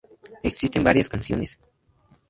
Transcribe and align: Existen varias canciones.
Existen 0.41 0.83
varias 0.83 1.07
canciones. 1.09 1.59